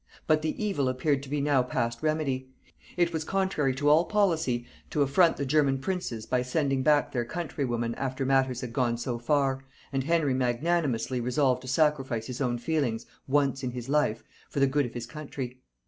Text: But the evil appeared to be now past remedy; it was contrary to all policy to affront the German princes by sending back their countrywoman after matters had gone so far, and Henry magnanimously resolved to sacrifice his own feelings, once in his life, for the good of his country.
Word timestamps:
But 0.25 0.41
the 0.41 0.59
evil 0.65 0.89
appeared 0.89 1.21
to 1.21 1.29
be 1.29 1.39
now 1.41 1.61
past 1.61 2.01
remedy; 2.01 2.49
it 2.97 3.13
was 3.13 3.23
contrary 3.23 3.75
to 3.75 3.87
all 3.87 4.05
policy 4.05 4.65
to 4.89 5.03
affront 5.03 5.37
the 5.37 5.45
German 5.45 5.77
princes 5.77 6.25
by 6.25 6.41
sending 6.41 6.81
back 6.81 7.11
their 7.11 7.23
countrywoman 7.23 7.93
after 7.99 8.25
matters 8.25 8.61
had 8.61 8.73
gone 8.73 8.97
so 8.97 9.19
far, 9.19 9.63
and 9.93 10.05
Henry 10.05 10.33
magnanimously 10.33 11.21
resolved 11.21 11.61
to 11.61 11.67
sacrifice 11.67 12.25
his 12.25 12.41
own 12.41 12.57
feelings, 12.57 13.05
once 13.27 13.61
in 13.61 13.69
his 13.69 13.89
life, 13.89 14.23
for 14.49 14.59
the 14.59 14.65
good 14.65 14.87
of 14.87 14.95
his 14.95 15.05
country. 15.05 15.61